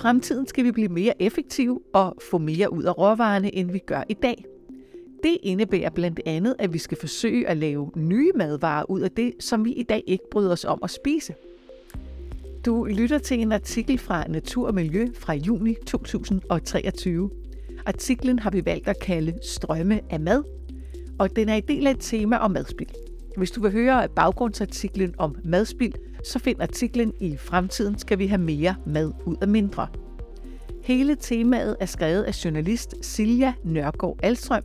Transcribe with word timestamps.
fremtiden 0.00 0.46
skal 0.46 0.64
vi 0.64 0.72
blive 0.72 0.88
mere 0.88 1.22
effektive 1.22 1.80
og 1.92 2.16
få 2.30 2.38
mere 2.38 2.72
ud 2.72 2.82
af 2.82 2.98
råvarerne, 2.98 3.54
end 3.54 3.70
vi 3.70 3.78
gør 3.78 4.02
i 4.08 4.14
dag. 4.14 4.44
Det 5.22 5.36
indebærer 5.42 5.90
blandt 5.90 6.20
andet, 6.26 6.56
at 6.58 6.72
vi 6.72 6.78
skal 6.78 6.98
forsøge 7.00 7.48
at 7.48 7.56
lave 7.56 7.90
nye 7.96 8.32
madvarer 8.34 8.90
ud 8.90 9.00
af 9.00 9.10
det, 9.10 9.32
som 9.40 9.64
vi 9.64 9.72
i 9.72 9.82
dag 9.82 10.02
ikke 10.06 10.24
bryder 10.30 10.52
os 10.52 10.64
om 10.64 10.78
at 10.82 10.90
spise. 10.90 11.34
Du 12.66 12.84
lytter 12.84 13.18
til 13.18 13.40
en 13.40 13.52
artikel 13.52 13.98
fra 13.98 14.24
Natur 14.28 14.66
og 14.66 14.74
Miljø 14.74 15.08
fra 15.14 15.34
juni 15.34 15.74
2023. 15.86 17.30
Artiklen 17.86 18.38
har 18.38 18.50
vi 18.50 18.64
valgt 18.64 18.88
at 18.88 19.00
kalde 19.00 19.34
Strømme 19.42 20.00
af 20.10 20.20
mad, 20.20 20.42
og 21.18 21.36
den 21.36 21.48
er 21.48 21.54
en 21.54 21.68
del 21.68 21.86
af 21.86 21.90
et 21.90 22.00
tema 22.00 22.36
om 22.36 22.50
madspil. 22.50 22.90
Hvis 23.40 23.50
du 23.50 23.60
vil 23.60 23.72
høre 23.72 24.08
baggrundsartiklen 24.08 25.14
om 25.18 25.36
madspild, 25.44 25.92
så 26.24 26.38
find 26.38 26.62
artiklen 26.62 27.12
i 27.20 27.36
Fremtiden 27.36 27.98
skal 27.98 28.18
vi 28.18 28.26
have 28.26 28.40
mere 28.40 28.76
mad 28.86 29.12
ud 29.26 29.36
af 29.42 29.48
mindre. 29.48 29.86
Hele 30.82 31.16
temaet 31.16 31.76
er 31.80 31.86
skrevet 31.86 32.22
af 32.22 32.44
journalist 32.44 32.94
Silja 33.02 33.52
Nørgaard 33.64 34.16
Alstrøm, 34.22 34.62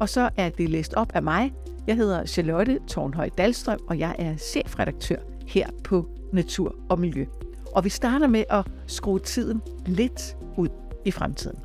og 0.00 0.08
så 0.08 0.30
er 0.36 0.48
det 0.48 0.68
læst 0.68 0.94
op 0.94 1.12
af 1.14 1.22
mig. 1.22 1.52
Jeg 1.86 1.96
hedder 1.96 2.26
Charlotte 2.26 2.78
Tornhøj 2.88 3.28
Dalstrøm, 3.38 3.78
og 3.88 3.98
jeg 3.98 4.16
er 4.18 4.36
chefredaktør 4.36 5.18
her 5.46 5.70
på 5.84 6.08
Natur 6.32 6.76
og 6.88 7.00
Miljø. 7.00 7.26
Og 7.74 7.84
vi 7.84 7.88
starter 7.88 8.26
med 8.26 8.44
at 8.50 8.66
skrue 8.86 9.18
tiden 9.18 9.60
lidt 9.86 10.36
ud 10.56 10.68
i 11.04 11.10
fremtiden. 11.10 11.58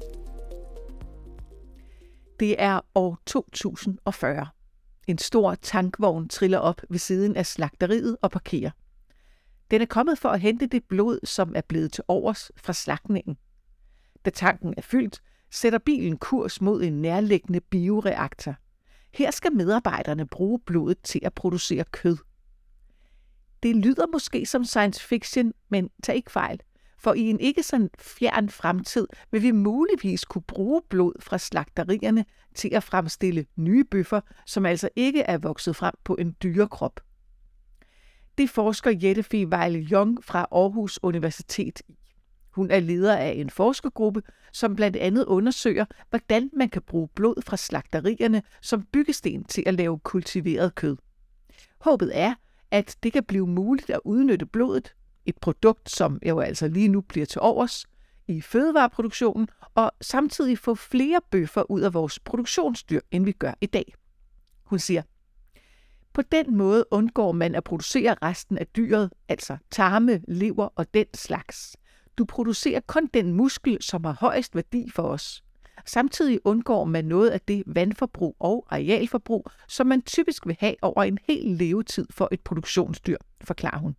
Det 2.40 2.56
er 2.58 2.80
år 2.96 3.18
2040. 3.26 4.48
En 5.08 5.18
stor 5.18 5.56
tankvogn 5.56 6.28
triller 6.28 6.58
op 6.58 6.82
ved 6.90 7.00
siden 7.00 7.36
af 7.36 7.46
slagteriet 7.46 8.18
og 8.22 8.32
parkerer. 8.32 8.72
Den 9.72 9.82
er 9.82 9.86
kommet 9.86 10.20
for 10.20 10.30
at 10.30 10.40
hente 10.40 10.68
det 10.68 10.84
blod, 10.84 11.20
som 11.24 11.54
er 11.56 11.62
blevet 11.62 11.92
til 11.92 12.04
overs 12.08 12.52
fra 12.58 12.74
slagtningen. 12.74 13.38
Da 14.26 14.30
tanken 14.30 14.74
er 14.78 14.82
fyldt, 14.82 15.22
sætter 15.52 15.80
bilen 15.80 16.18
kurs 16.18 16.62
mod 16.62 16.84
en 16.84 17.02
nærliggende 17.02 17.60
bioreaktor. 17.62 18.56
Her 19.14 19.32
skal 19.32 19.54
medarbejderne 19.54 20.28
bruge 20.28 20.60
blodet 20.60 21.02
til 21.02 21.20
at 21.24 21.34
producere 21.34 21.84
kød. 21.92 22.18
Det 23.64 23.76
lyder 23.76 24.08
måske 24.12 24.46
som 24.46 24.66
science 24.66 25.02
fiction, 25.02 25.54
men 25.70 25.90
tag 26.04 26.16
ikke 26.16 26.32
fejl. 26.32 26.60
For 27.00 27.14
i 27.14 27.22
en 27.22 27.40
ikke 27.40 27.64
så 27.64 27.88
fjern 28.00 28.50
fremtid 28.50 29.08
vil 29.32 29.42
vi 29.42 29.52
muligvis 29.52 30.26
kunne 30.26 30.42
bruge 30.42 30.82
blod 30.90 31.14
fra 31.20 31.38
slagterierne 31.38 32.26
til 32.56 32.70
at 32.74 32.84
fremstille 32.84 33.46
nye 33.56 33.84
bøffer, 33.84 34.22
som 34.46 34.66
altså 34.66 34.90
ikke 34.96 35.22
er 35.22 35.38
vokset 35.38 35.76
frem 35.76 35.94
på 36.04 36.16
en 36.16 36.36
dyrekrop. 36.44 37.00
Det 38.38 38.50
forsker 38.50 38.92
Jette 39.02 39.24
Fie 39.24 39.50
Vejle 39.50 39.80
Jong 39.80 40.24
fra 40.24 40.48
Aarhus 40.52 41.00
Universitet 41.04 41.82
i. 41.88 41.98
Hun 42.52 42.72
er 42.72 42.80
leder 42.80 43.16
af 43.16 43.30
en 43.30 43.50
forskergruppe, 43.50 44.22
som 44.54 44.76
blandt 44.76 44.98
andet 44.98 45.26
undersøger, 45.26 45.86
hvordan 46.10 46.50
man 46.54 46.70
kan 46.70 46.82
bruge 46.82 47.08
blod 47.16 47.42
fra 47.46 47.58
slagterierne 47.58 48.42
som 48.62 48.82
byggesten 48.92 49.44
til 49.44 49.64
at 49.66 49.74
lave 49.74 50.00
kultiveret 50.00 50.76
kød. 50.76 50.98
Håbet 51.80 52.12
er, 52.14 52.36
at 52.72 52.98
det 53.04 53.14
kan 53.14 53.24
blive 53.24 53.48
muligt 53.48 53.90
at 53.90 54.00
udnytte 54.06 54.46
blodet, 54.46 54.96
et 55.28 55.38
produkt, 55.38 55.90
som 55.90 56.20
jo 56.26 56.40
altså 56.40 56.68
lige 56.68 56.88
nu 56.88 57.02
bliver 57.02 57.26
til 57.26 57.42
overs, 57.42 57.86
i 58.28 58.42
fødevareproduktionen, 58.42 59.48
og 59.76 59.92
samtidig 60.02 60.60
få 60.60 60.76
flere 60.76 61.22
bøffer 61.32 61.72
ud 61.72 61.82
af 61.82 61.94
vores 61.94 62.20
produktionsdyr, 62.20 63.00
end 63.12 63.26
vi 63.26 63.32
gør 63.32 63.54
i 63.62 63.66
dag. 63.66 63.94
Hun 64.64 64.80
siger, 64.80 65.02
på 66.14 66.22
den 66.22 66.58
måde 66.58 66.86
undgår 66.92 67.32
man 67.32 67.56
at 67.56 67.64
producere 67.64 68.16
resten 68.22 68.58
af 68.58 68.68
dyret, 68.68 69.10
altså 69.30 69.58
tarme, 69.72 70.22
lever 70.28 70.70
og 70.76 70.94
den 70.94 71.06
slags. 71.14 71.78
Du 72.18 72.26
producerer 72.26 72.80
kun 72.88 73.10
den 73.14 73.34
muskel, 73.34 73.78
som 73.82 74.04
har 74.04 74.18
højst 74.20 74.56
værdi 74.56 74.90
for 74.90 75.04
os. 75.04 75.44
Samtidig 75.86 76.40
undgår 76.44 76.86
man 76.86 77.06
noget 77.06 77.30
af 77.30 77.42
det 77.42 77.64
vandforbrug 77.66 78.36
og 78.40 78.68
arealforbrug, 78.70 79.46
som 79.68 79.88
man 79.88 80.02
typisk 80.02 80.46
vil 80.46 80.58
have 80.60 80.76
over 80.82 81.04
en 81.04 81.18
hel 81.28 81.46
levetid 81.46 82.08
for 82.10 82.30
et 82.32 82.42
produktionsdyr, 82.42 83.18
forklarer 83.44 83.80
hun. 83.80 83.96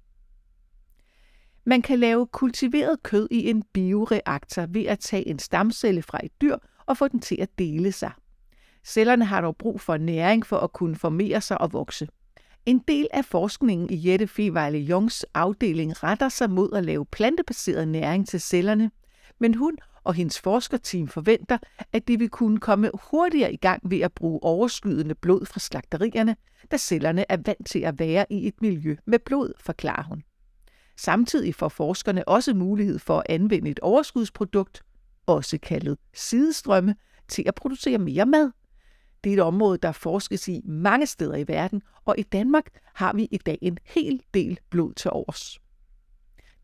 Man 1.69 1.83
kan 1.83 1.99
lave 1.99 2.27
kultiveret 2.27 3.03
kød 3.03 3.29
i 3.31 3.51
en 3.51 3.62
bioreaktor 3.73 4.67
ved 4.69 4.84
at 4.84 4.99
tage 4.99 5.29
en 5.29 5.39
stamcelle 5.39 6.03
fra 6.03 6.21
et 6.25 6.41
dyr 6.41 6.56
og 6.87 6.97
få 6.97 7.09
den 7.09 7.21
til 7.21 7.37
at 7.41 7.59
dele 7.59 7.93
sig. 7.93 8.11
Cellerne 8.84 9.25
har 9.25 9.41
dog 9.41 9.56
brug 9.56 9.81
for 9.81 9.97
næring 9.97 10.47
for 10.47 10.56
at 10.56 10.73
kunne 10.73 10.97
formere 10.97 11.41
sig 11.41 11.61
og 11.61 11.73
vokse. 11.73 12.09
En 12.67 12.79
del 12.89 13.06
af 13.12 13.25
forskningen 13.25 13.91
i 13.91 14.11
Jette 14.11 14.27
Fevejle 14.27 14.79
Jongs 14.79 15.25
afdeling 15.34 16.03
retter 16.03 16.29
sig 16.29 16.51
mod 16.51 16.73
at 16.73 16.84
lave 16.84 17.06
plantebaseret 17.06 17.89
næring 17.89 18.29
til 18.29 18.41
cellerne, 18.41 18.91
men 19.41 19.55
hun 19.55 19.79
og 20.05 20.15
hendes 20.15 20.41
forskerteam 20.41 21.09
forventer, 21.09 21.59
at 21.93 22.09
de 22.09 22.19
vil 22.19 22.29
kunne 22.29 22.59
komme 22.59 22.91
hurtigere 23.11 23.53
i 23.53 23.56
gang 23.56 23.91
ved 23.91 24.00
at 24.00 24.12
bruge 24.12 24.43
overskydende 24.43 25.15
blod 25.15 25.47
fra 25.47 25.61
slagterierne, 25.61 26.37
da 26.71 26.77
cellerne 26.77 27.25
er 27.29 27.37
vant 27.47 27.67
til 27.67 27.81
at 27.81 27.99
være 27.99 28.27
i 28.31 28.49
et 28.49 28.62
miljø 28.62 28.97
med 29.06 29.19
blod, 29.19 29.53
forklarer 29.61 30.03
hun. 30.03 30.23
Samtidig 30.98 31.54
får 31.54 31.69
forskerne 31.69 32.28
også 32.28 32.54
mulighed 32.54 32.98
for 32.98 33.19
at 33.19 33.26
anvende 33.28 33.70
et 33.70 33.81
overskudsprodukt, 33.81 34.82
også 35.26 35.59
kaldet 35.62 35.98
sidestrømme, 36.14 36.94
til 37.28 37.44
at 37.47 37.54
producere 37.54 37.98
mere 37.98 38.26
mad. 38.26 38.50
Det 39.25 39.31
er 39.31 39.34
et 39.37 39.42
område, 39.42 39.78
der 39.78 39.92
forskes 39.92 40.48
i 40.48 40.60
mange 40.64 41.06
steder 41.06 41.37
i 41.37 41.48
verden, 41.48 41.82
og 42.04 42.14
i 42.19 42.22
Danmark 42.22 42.66
har 42.94 43.12
vi 43.12 43.28
i 43.31 43.37
dag 43.37 43.58
en 43.62 43.78
hel 43.84 44.22
del 44.34 44.58
blod 44.70 44.92
til 44.94 45.10
overs. 45.10 45.58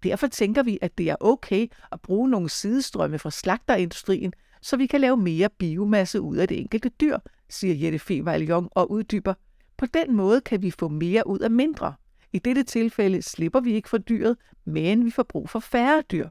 Derfor 0.02 0.26
tænker 0.26 0.62
vi, 0.62 0.78
at 0.82 0.98
det 0.98 1.10
er 1.10 1.16
okay 1.20 1.66
at 1.92 2.00
bruge 2.00 2.30
nogle 2.30 2.48
sidestrømme 2.48 3.18
fra 3.18 3.30
slagterindustrien, 3.30 4.32
så 4.62 4.76
vi 4.76 4.86
kan 4.86 5.00
lave 5.00 5.16
mere 5.16 5.48
biomasse 5.58 6.20
ud 6.20 6.36
af 6.36 6.48
det 6.48 6.60
enkelte 6.60 6.88
dyr, 6.88 7.18
siger 7.50 7.74
Jette 7.74 7.98
Fevejl 7.98 8.52
og 8.52 8.90
uddyber. 8.90 9.34
På 9.76 9.86
den 9.86 10.16
måde 10.16 10.40
kan 10.40 10.62
vi 10.62 10.70
få 10.70 10.88
mere 10.88 11.26
ud 11.26 11.38
af 11.38 11.50
mindre. 11.50 11.94
I 12.34 12.38
dette 12.38 12.62
tilfælde 12.62 13.22
slipper 13.22 13.60
vi 13.60 13.72
ikke 13.72 13.88
for 13.88 13.98
dyret, 13.98 14.36
men 14.64 15.04
vi 15.04 15.10
får 15.10 15.22
brug 15.22 15.50
for 15.50 15.58
færre 15.58 16.02
dyr. 16.12 16.28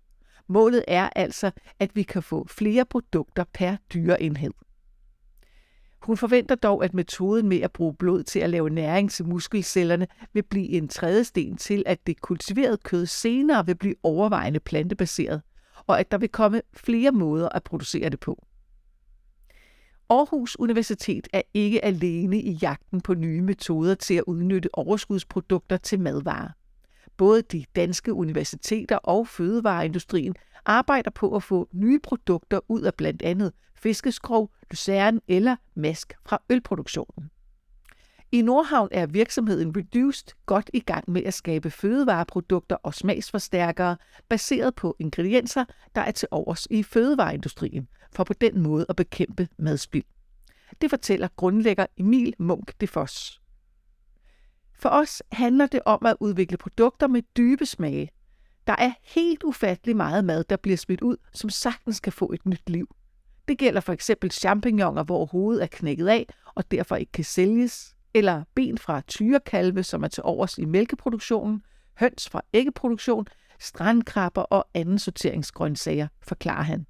Målet 0.47 0.85
er 0.87 1.09
altså, 1.15 1.51
at 1.79 1.95
vi 1.95 2.03
kan 2.03 2.23
få 2.23 2.47
flere 2.47 2.85
produkter 2.85 3.43
per 3.53 3.75
dyreenhed. 3.93 4.51
Hun 6.01 6.17
forventer 6.17 6.55
dog, 6.55 6.83
at 6.83 6.93
metoden 6.93 7.49
med 7.49 7.61
at 7.61 7.71
bruge 7.71 7.95
blod 7.95 8.23
til 8.23 8.39
at 8.39 8.49
lave 8.49 8.69
næring 8.69 9.11
til 9.11 9.25
muskelcellerne 9.25 10.07
vil 10.33 10.43
blive 10.43 10.69
en 10.69 10.87
tredje 10.87 11.23
sten 11.23 11.57
til, 11.57 11.83
at 11.85 12.07
det 12.07 12.21
kultiverede 12.21 12.77
kød 12.77 13.05
senere 13.05 13.65
vil 13.65 13.75
blive 13.75 13.95
overvejende 14.03 14.59
plantebaseret, 14.59 15.41
og 15.87 15.99
at 15.99 16.11
der 16.11 16.17
vil 16.17 16.29
komme 16.29 16.61
flere 16.73 17.11
måder 17.11 17.49
at 17.49 17.63
producere 17.63 18.09
det 18.09 18.19
på. 18.19 18.45
Aarhus 20.09 20.59
Universitet 20.59 21.27
er 21.33 21.41
ikke 21.53 21.85
alene 21.85 22.41
i 22.41 22.51
jagten 22.51 23.01
på 23.01 23.13
nye 23.13 23.41
metoder 23.41 23.95
til 23.95 24.13
at 24.13 24.23
udnytte 24.27 24.69
overskudsprodukter 24.73 25.77
til 25.77 25.99
madvarer. 25.99 26.49
Både 27.17 27.41
de 27.41 27.65
danske 27.75 28.13
universiteter 28.13 28.97
og 28.97 29.27
fødevareindustrien 29.27 30.35
arbejder 30.65 31.11
på 31.11 31.35
at 31.35 31.43
få 31.43 31.69
nye 31.73 31.99
produkter 31.99 32.59
ud 32.67 32.81
af 32.81 32.93
blandt 32.93 33.21
andet 33.21 33.51
fiskeskrog, 33.75 34.51
lucerne 34.71 35.21
eller 35.27 35.55
mask 35.75 36.13
fra 36.25 36.41
ølproduktionen. 36.49 37.29
I 38.31 38.41
Nordhavn 38.41 38.89
er 38.91 39.05
virksomheden 39.05 39.77
Reduced 39.77 40.27
godt 40.45 40.69
i 40.73 40.79
gang 40.79 41.11
med 41.11 41.23
at 41.23 41.33
skabe 41.33 41.71
fødevareprodukter 41.71 42.75
og 42.75 42.93
smagsforstærkere 42.93 43.97
baseret 44.29 44.75
på 44.75 44.95
ingredienser, 44.99 45.65
der 45.95 46.01
er 46.01 46.11
til 46.11 46.27
overs 46.31 46.67
i 46.69 46.83
fødevareindustrien, 46.83 47.87
for 48.15 48.23
på 48.23 48.33
den 48.33 48.61
måde 48.61 48.85
at 48.89 48.95
bekæmpe 48.95 49.47
madspild. 49.57 50.03
Det 50.81 50.89
fortæller 50.89 51.27
grundlægger 51.35 51.85
Emil 51.97 52.33
Munk 52.39 52.73
de 52.81 52.87
Foss. 52.87 53.41
For 54.73 54.89
os 54.89 55.23
handler 55.31 55.67
det 55.67 55.79
om 55.85 56.05
at 56.05 56.15
udvikle 56.19 56.57
produkter 56.57 57.07
med 57.07 57.21
dybe 57.37 57.65
smage. 57.65 58.09
Der 58.67 58.75
er 58.77 58.91
helt 59.03 59.43
ufattelig 59.43 59.95
meget 59.95 60.25
mad, 60.25 60.43
der 60.43 60.57
bliver 60.57 60.77
smidt 60.77 61.01
ud, 61.01 61.17
som 61.33 61.49
sagtens 61.49 61.99
kan 61.99 62.13
få 62.13 62.31
et 62.31 62.45
nyt 62.45 62.69
liv. 62.69 62.95
Det 63.47 63.57
gælder 63.57 63.81
for 63.81 63.93
eksempel 63.93 64.31
champignoner, 64.31 65.03
hvor 65.03 65.25
hovedet 65.25 65.63
er 65.63 65.67
knækket 65.67 66.07
af 66.07 66.25
og 66.55 66.71
derfor 66.71 66.95
ikke 66.95 67.11
kan 67.11 67.23
sælges, 67.23 67.95
eller 68.13 68.43
ben 68.55 68.77
fra 68.77 69.01
tyrekalve, 69.01 69.83
som 69.83 70.03
er 70.03 70.07
til 70.07 70.23
overs 70.23 70.57
i 70.57 70.65
mælkeproduktionen, 70.65 71.61
høns 71.99 72.29
fra 72.29 72.41
æggeproduktion, 72.53 73.27
strandkrabber 73.59 74.41
og 74.41 74.67
anden 74.73 74.99
sorteringsgrøntsager, 74.99 76.07
forklarer 76.21 76.63
han. 76.63 76.85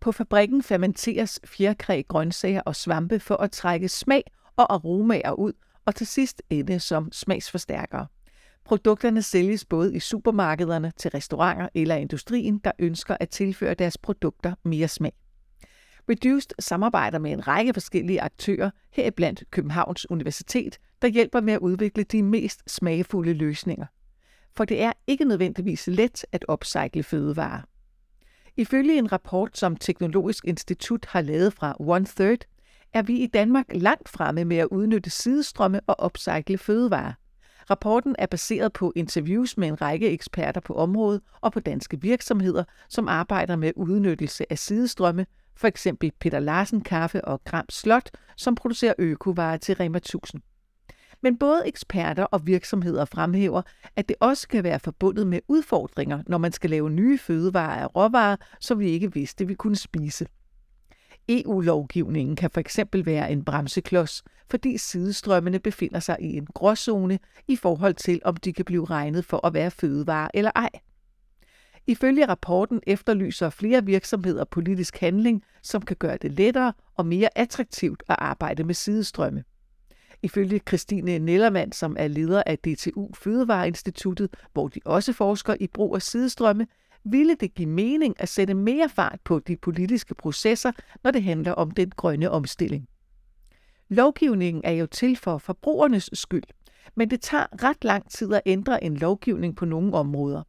På 0.00 0.12
fabrikken 0.12 0.62
fermenteres 0.62 1.40
fjerkræ, 1.44 2.02
grøntsager 2.08 2.60
og 2.60 2.76
svampe 2.76 3.20
for 3.20 3.36
at 3.36 3.50
trække 3.50 3.88
smag 3.88 4.22
og 4.56 4.72
aromaer 4.72 5.32
ud, 5.32 5.52
og 5.84 5.94
til 5.94 6.06
sidst 6.06 6.42
ende 6.50 6.80
som 6.80 7.12
smagsforstærkere. 7.12 8.06
Produkterne 8.64 9.22
sælges 9.22 9.64
både 9.64 9.94
i 9.94 10.00
supermarkederne, 10.00 10.92
til 10.96 11.10
restauranter 11.10 11.68
eller 11.74 11.94
industrien, 11.94 12.58
der 12.58 12.72
ønsker 12.78 13.16
at 13.20 13.28
tilføre 13.28 13.74
deres 13.74 13.98
produkter 13.98 14.54
mere 14.64 14.88
smag. 14.88 15.12
Reduced 16.10 16.50
samarbejder 16.58 17.18
med 17.18 17.32
en 17.32 17.48
række 17.48 17.72
forskellige 17.72 18.20
aktører, 18.20 18.70
heriblandt 18.92 19.44
Københavns 19.50 20.10
Universitet, 20.10 20.78
der 21.02 21.08
hjælper 21.08 21.40
med 21.40 21.52
at 21.52 21.58
udvikle 21.60 22.02
de 22.02 22.22
mest 22.22 22.70
smagfulde 22.70 23.34
løsninger. 23.34 23.86
for 24.56 24.64
det 24.64 24.82
er 24.82 24.92
ikke 25.06 25.24
nødvendigvis 25.24 25.86
let 25.86 26.24
at 26.32 26.44
upcycle 26.48 27.02
fødevarer. 27.02 27.62
Ifølge 28.58 28.98
en 28.98 29.12
rapport, 29.12 29.58
som 29.58 29.76
Teknologisk 29.76 30.44
Institut 30.44 31.06
har 31.08 31.20
lavet 31.20 31.52
fra 31.52 31.76
One 31.80 32.06
Third, 32.06 32.38
er 32.94 33.02
vi 33.02 33.16
i 33.16 33.26
Danmark 33.26 33.66
langt 33.74 34.08
fremme 34.08 34.44
med 34.44 34.56
at 34.56 34.68
udnytte 34.70 35.10
sidestrømme 35.10 35.80
og 35.86 36.04
upcycle 36.04 36.58
fødevarer. 36.58 37.12
Rapporten 37.70 38.16
er 38.18 38.26
baseret 38.26 38.72
på 38.72 38.92
interviews 38.96 39.56
med 39.56 39.68
en 39.68 39.80
række 39.80 40.10
eksperter 40.10 40.60
på 40.60 40.74
området 40.74 41.20
og 41.40 41.52
på 41.52 41.60
danske 41.60 42.00
virksomheder, 42.00 42.64
som 42.88 43.08
arbejder 43.08 43.56
med 43.56 43.72
udnyttelse 43.76 44.52
af 44.52 44.58
sidestrømme, 44.58 45.26
for 45.56 45.68
eksempel 45.68 46.12
Peter 46.20 46.38
Larsen 46.38 46.80
Kaffe 46.80 47.24
og 47.24 47.44
Gram 47.44 47.66
Slot, 47.70 48.10
som 48.36 48.54
producerer 48.54 48.94
økovarer 48.98 49.56
til 49.56 49.74
Rema 49.74 49.98
1000. 49.98 50.42
Men 51.22 51.38
både 51.38 51.62
eksperter 51.66 52.24
og 52.24 52.46
virksomheder 52.46 53.04
fremhæver, 53.04 53.62
at 53.96 54.08
det 54.08 54.16
også 54.20 54.48
kan 54.48 54.64
være 54.64 54.80
forbundet 54.80 55.26
med 55.26 55.40
udfordringer, 55.48 56.22
når 56.26 56.38
man 56.38 56.52
skal 56.52 56.70
lave 56.70 56.90
nye 56.90 57.18
fødevarer 57.18 57.82
af 57.82 57.96
råvarer, 57.96 58.36
som 58.60 58.78
vi 58.78 58.88
ikke 58.88 59.12
vidste, 59.14 59.46
vi 59.46 59.54
kunne 59.54 59.76
spise. 59.76 60.26
EU-lovgivningen 61.28 62.36
kan 62.36 62.50
for 62.50 62.60
eksempel 62.60 63.06
være 63.06 63.32
en 63.32 63.44
bremseklods, 63.44 64.22
fordi 64.50 64.78
sidestrømmene 64.78 65.58
befinder 65.58 66.00
sig 66.00 66.16
i 66.20 66.36
en 66.36 66.46
gråzone 66.46 67.18
i 67.48 67.56
forhold 67.56 67.94
til, 67.94 68.20
om 68.24 68.36
de 68.36 68.52
kan 68.52 68.64
blive 68.64 68.84
regnet 68.84 69.24
for 69.24 69.46
at 69.46 69.54
være 69.54 69.70
fødevarer 69.70 70.28
eller 70.34 70.50
ej. 70.56 70.70
Ifølge 71.86 72.26
rapporten 72.26 72.80
efterlyser 72.86 73.50
flere 73.50 73.84
virksomheder 73.84 74.44
politisk 74.44 74.96
handling, 74.96 75.42
som 75.62 75.82
kan 75.82 75.96
gøre 75.96 76.16
det 76.22 76.32
lettere 76.32 76.72
og 76.96 77.06
mere 77.06 77.38
attraktivt 77.38 78.02
at 78.08 78.16
arbejde 78.18 78.64
med 78.64 78.74
sidestrømme. 78.74 79.44
Ifølge 80.22 80.60
Christine 80.68 81.18
Nellermand, 81.18 81.72
som 81.72 81.96
er 81.98 82.08
leder 82.08 82.42
af 82.46 82.58
DTU 82.58 83.08
Fødevareinstituttet, 83.14 84.34
hvor 84.52 84.68
de 84.68 84.80
også 84.84 85.12
forsker 85.12 85.56
i 85.60 85.66
brug 85.66 85.94
af 85.94 86.02
sidestrømme, 86.02 86.66
ville 87.04 87.34
det 87.34 87.54
give 87.54 87.68
mening 87.68 88.14
at 88.18 88.28
sætte 88.28 88.54
mere 88.54 88.88
fart 88.88 89.20
på 89.24 89.38
de 89.38 89.56
politiske 89.56 90.14
processer, 90.14 90.72
når 91.04 91.10
det 91.10 91.22
handler 91.22 91.52
om 91.52 91.70
den 91.70 91.90
grønne 91.90 92.30
omstilling. 92.30 92.88
Lovgivningen 93.88 94.62
er 94.64 94.72
jo 94.72 94.86
til 94.86 95.16
for 95.16 95.38
forbrugernes 95.38 96.10
skyld, 96.12 96.42
men 96.94 97.10
det 97.10 97.20
tager 97.20 97.64
ret 97.64 97.84
lang 97.84 98.10
tid 98.10 98.32
at 98.32 98.40
ændre 98.46 98.84
en 98.84 98.96
lovgivning 98.96 99.56
på 99.56 99.64
nogle 99.64 99.94
områder. 99.94 100.42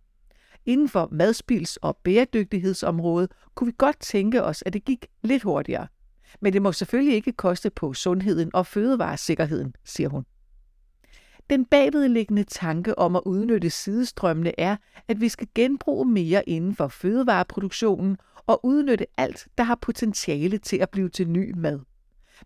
Inden 0.66 0.90
for 0.90 1.10
madspils- 1.12 1.78
og 1.82 1.98
bæredygtighedsområdet 2.04 3.32
kunne 3.56 3.68
vi 3.68 3.76
godt 3.78 4.00
tænke 4.00 4.44
os, 4.44 4.64
at 4.66 4.74
det 4.74 4.86
gik 4.86 5.06
lidt 5.22 5.44
hurtigere. 5.44 5.88
Men 6.42 6.54
det 6.54 6.62
må 6.62 6.72
selvfølgelig 6.72 7.16
ikke 7.16 7.32
koste 7.32 7.70
på 7.70 7.94
sundheden 7.94 8.52
og 8.54 8.68
fødevaresikkerheden, 8.68 9.74
siger 9.86 10.10
hun. 10.10 10.26
Den 11.50 11.66
bagvedliggende 11.66 12.44
tanke 12.44 13.00
om 13.00 13.16
at 13.16 13.22
udnytte 13.26 13.70
sidestrømmene 13.70 14.60
er, 14.60 14.78
at 15.08 15.22
vi 15.22 15.30
skal 15.30 15.48
genbruge 15.56 16.06
mere 16.06 16.50
inden 16.50 16.76
for 16.76 16.88
fødevareproduktionen 16.88 18.18
og 18.48 18.66
udnytte 18.66 19.06
alt, 19.18 19.48
der 19.58 19.64
har 19.64 19.76
potentiale 19.82 20.58
til 20.58 20.78
at 20.78 20.90
blive 20.90 21.10
til 21.10 21.30
ny 21.30 21.54
mad. 21.58 21.80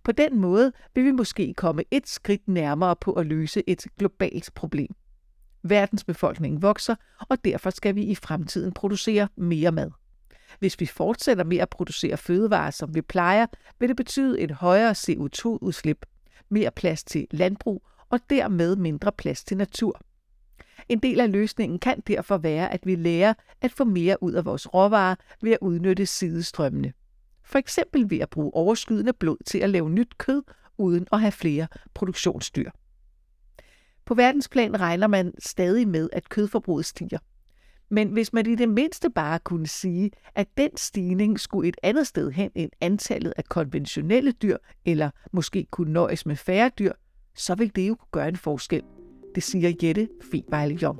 På 0.03 0.11
den 0.11 0.39
måde 0.39 0.71
vil 0.95 1.05
vi 1.05 1.11
måske 1.11 1.53
komme 1.53 1.83
et 1.91 2.07
skridt 2.07 2.47
nærmere 2.47 2.95
på 2.95 3.13
at 3.13 3.25
løse 3.25 3.63
et 3.69 3.85
globalt 3.99 4.49
problem. 4.55 4.95
Verdens 5.63 6.03
befolkning 6.03 6.61
vokser, 6.61 6.95
og 7.29 7.45
derfor 7.45 7.69
skal 7.69 7.95
vi 7.95 8.03
i 8.03 8.15
fremtiden 8.15 8.73
producere 8.73 9.27
mere 9.35 9.71
mad. 9.71 9.91
Hvis 10.59 10.79
vi 10.79 10.85
fortsætter 10.85 11.43
med 11.43 11.57
at 11.57 11.69
producere 11.69 12.17
fødevarer, 12.17 12.71
som 12.71 12.95
vi 12.95 13.01
plejer, 13.01 13.45
vil 13.79 13.89
det 13.89 13.97
betyde 13.97 14.39
et 14.39 14.51
højere 14.51 14.91
CO2-udslip, 14.91 16.05
mere 16.49 16.71
plads 16.71 17.03
til 17.03 17.27
landbrug 17.31 17.85
og 18.09 18.19
dermed 18.29 18.75
mindre 18.75 19.11
plads 19.11 19.43
til 19.43 19.57
natur. 19.57 20.01
En 20.89 20.99
del 20.99 21.19
af 21.19 21.31
løsningen 21.31 21.79
kan 21.79 22.03
derfor 22.07 22.37
være, 22.37 22.73
at 22.73 22.85
vi 22.85 22.95
lærer 22.95 23.33
at 23.61 23.71
få 23.71 23.83
mere 23.83 24.23
ud 24.23 24.33
af 24.33 24.45
vores 24.45 24.73
råvarer 24.73 25.15
ved 25.41 25.51
at 25.51 25.57
udnytte 25.61 26.05
sidestrømmene. 26.05 26.93
For 27.43 27.59
eksempel 27.59 28.09
ved 28.09 28.19
at 28.19 28.29
bruge 28.29 28.53
overskydende 28.53 29.13
blod 29.13 29.37
til 29.45 29.57
at 29.59 29.69
lave 29.69 29.89
nyt 29.89 30.17
kød, 30.17 30.43
uden 30.77 31.07
at 31.11 31.19
have 31.19 31.31
flere 31.31 31.67
produktionsdyr. 31.93 32.69
På 34.05 34.13
verdensplan 34.13 34.79
regner 34.79 35.07
man 35.07 35.33
stadig 35.39 35.87
med, 35.87 36.09
at 36.13 36.29
kødforbruget 36.29 36.85
stiger. 36.85 37.19
Men 37.89 38.09
hvis 38.09 38.33
man 38.33 38.47
i 38.47 38.55
det 38.55 38.69
mindste 38.69 39.09
bare 39.09 39.39
kunne 39.39 39.67
sige, 39.67 40.11
at 40.35 40.47
den 40.57 40.77
stigning 40.77 41.39
skulle 41.39 41.69
et 41.69 41.77
andet 41.83 42.07
sted 42.07 42.31
hen 42.31 42.51
end 42.55 42.69
antallet 42.81 43.33
af 43.37 43.43
konventionelle 43.43 44.31
dyr, 44.31 44.57
eller 44.85 45.09
måske 45.31 45.67
kunne 45.71 45.93
nøjes 45.93 46.25
med 46.25 46.35
færre 46.35 46.71
dyr, 46.79 46.91
så 47.35 47.55
vil 47.55 47.75
det 47.75 47.87
jo 47.87 47.95
gøre 48.11 48.27
en 48.27 48.35
forskel. 48.35 48.81
Det 49.35 49.43
siger 49.43 49.73
Jette 49.83 50.07
Febejle 50.31 50.75
Jong. 50.75 50.99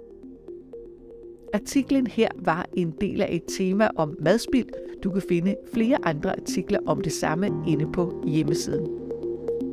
Artiklen 1.54 2.08
her 2.08 2.30
var 2.40 2.66
en 2.74 2.94
del 3.02 3.22
af 3.22 3.30
et 3.32 3.44
tema 3.58 3.90
om 3.96 4.16
madspild. 4.20 4.70
Du 5.04 5.12
kan 5.12 5.22
finde 5.30 5.56
flere 5.74 5.98
andre 6.04 6.40
artikler 6.40 6.80
om 6.86 7.02
det 7.02 7.12
samme 7.12 7.48
inde 7.68 7.92
på 7.92 8.24
hjemmesiden. 8.28 8.88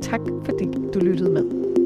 Tak 0.01 0.21
fordi 0.45 0.65
du 0.93 0.99
lyttede 0.99 1.31
med. 1.31 1.80